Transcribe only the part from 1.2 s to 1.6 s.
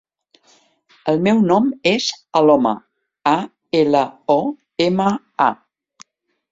meu